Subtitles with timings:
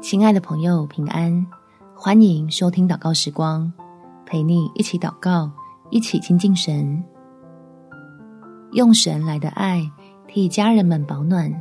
[0.00, 1.44] 亲爱的朋友，平安！
[1.92, 3.70] 欢迎收听祷告时光，
[4.24, 5.50] 陪你一起祷告，
[5.90, 7.02] 一起亲近神，
[8.72, 9.90] 用神来的爱
[10.28, 11.52] 替家人们保暖。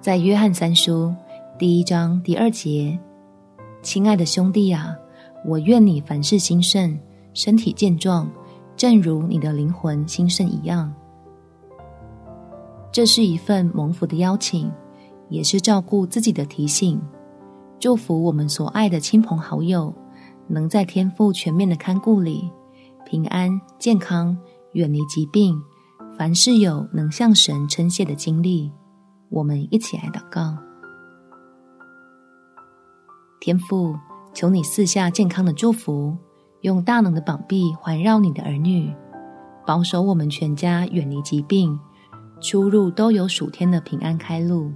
[0.00, 1.14] 在约翰三书
[1.58, 2.98] 第一章第二节，
[3.82, 4.96] 亲爱的兄弟啊，
[5.44, 6.98] 我愿你凡事兴盛，
[7.34, 8.30] 身体健壮，
[8.76, 10.92] 正如你的灵魂兴盛一样。
[12.90, 14.72] 这是一份蒙福的邀请，
[15.28, 17.00] 也是照顾自己的提醒。
[17.82, 19.92] 祝福我们所爱的亲朋好友，
[20.46, 22.48] 能在天父全面的看顾里，
[23.04, 24.38] 平安健康，
[24.74, 25.60] 远离疾病，
[26.16, 28.70] 凡事有能向神称谢的经历。
[29.30, 30.56] 我们一起来祷告：
[33.40, 33.96] 天父，
[34.32, 36.16] 求你赐下健康的祝福，
[36.60, 38.94] 用大能的膀臂环绕你的儿女，
[39.66, 41.76] 保守我们全家远离疾病，
[42.40, 44.70] 出入都有属天的平安开路。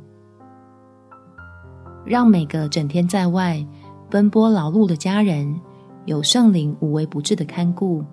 [2.06, 3.66] 让每个整天在外
[4.08, 5.60] 奔波劳碌的家人，
[6.04, 8.04] 有圣灵无微不至的看顾，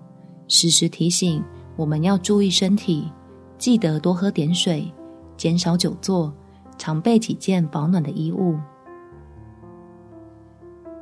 [0.47, 1.43] 时时提醒
[1.75, 3.11] 我们要注意身体，
[3.59, 4.91] 记得多喝点水，
[5.37, 6.33] 减少久坐，
[6.75, 8.57] 常备几件保暖的衣物，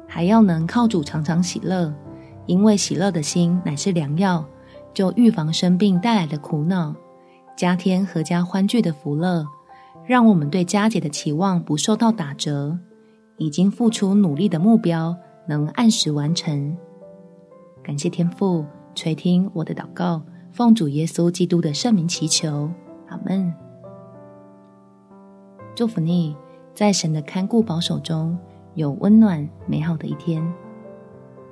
[0.05, 1.93] 还要能靠主常常喜乐，
[2.45, 4.45] 因为喜乐的心乃是良药，
[4.93, 6.93] 就预防生病带来的苦恼，
[7.55, 9.47] 加添阖家欢聚的福乐。
[10.05, 12.77] 让我们对佳节的期望不受到打折，
[13.37, 15.15] 已经付出努力的目标
[15.47, 16.75] 能按时完成。
[17.83, 20.21] 感谢天父垂听我的祷告，
[20.51, 22.69] 奉主耶稣基督的圣名祈求，
[23.07, 23.53] 阿门。
[25.75, 26.35] 祝福你，
[26.73, 28.37] 在神的看顾保守中
[28.75, 30.45] 有温暖美好的一天。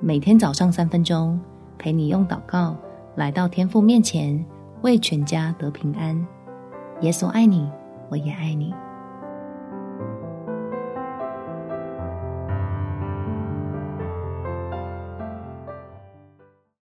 [0.00, 1.40] 每天早上三分钟，
[1.78, 2.76] 陪你用祷告
[3.16, 4.44] 来到天父面前，
[4.82, 6.26] 为全家得平安。
[7.00, 7.70] 耶稣爱你。
[8.10, 8.89] 我也爱你。